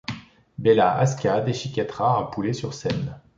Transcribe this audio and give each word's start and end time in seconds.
Béla 0.57 0.95
Haska 0.97 1.41
déchiquètera 1.41 2.17
un 2.17 2.23
poulet 2.23 2.53
sur 2.53 2.73
scène. 2.73 3.21